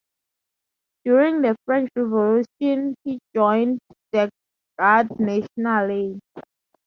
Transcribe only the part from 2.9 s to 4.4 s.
he joined the